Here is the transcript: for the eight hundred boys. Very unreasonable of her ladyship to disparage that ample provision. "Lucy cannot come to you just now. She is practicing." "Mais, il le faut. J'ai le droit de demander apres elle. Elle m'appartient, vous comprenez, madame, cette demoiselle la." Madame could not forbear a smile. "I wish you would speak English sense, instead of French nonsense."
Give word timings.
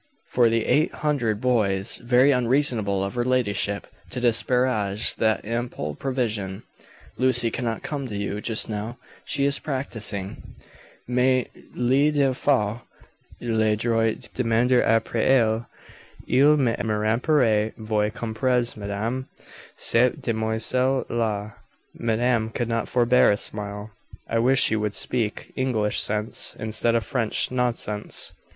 for 0.29 0.49
the 0.49 0.65
eight 0.65 0.91
hundred 1.05 1.39
boys. 1.39 1.97
Very 1.97 2.31
unreasonable 2.31 3.03
of 3.03 3.13
her 3.13 3.23
ladyship 3.23 3.85
to 4.09 4.19
disparage 4.19 5.15
that 5.17 5.45
ample 5.45 5.93
provision. 5.93 6.63
"Lucy 7.19 7.51
cannot 7.51 7.83
come 7.83 8.07
to 8.07 8.17
you 8.17 8.41
just 8.41 8.67
now. 8.67 8.97
She 9.25 9.45
is 9.45 9.59
practicing." 9.59 10.41
"Mais, 11.07 11.49
il 11.55 11.65
le 11.77 12.33
faut. 12.33 12.79
J'ai 13.39 13.51
le 13.51 13.75
droit 13.75 14.13
de 14.19 14.27
demander 14.33 14.81
apres 14.81 15.17
elle. 15.23 15.67
Elle 16.27 16.57
m'appartient, 16.57 17.73
vous 17.77 18.09
comprenez, 18.09 18.75
madame, 18.75 19.27
cette 19.77 20.19
demoiselle 20.23 21.05
la." 21.09 21.51
Madame 21.93 22.49
could 22.49 22.67
not 22.69 22.87
forbear 22.89 23.31
a 23.31 23.37
smile. 23.37 23.91
"I 24.27 24.39
wish 24.39 24.71
you 24.71 24.79
would 24.79 24.95
speak 24.95 25.53
English 25.55 26.01
sense, 26.01 26.55
instead 26.57 26.95
of 26.95 27.05
French 27.05 27.51
nonsense." 27.51 28.33